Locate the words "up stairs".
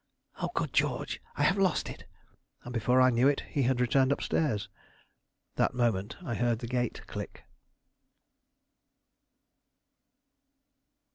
4.11-4.67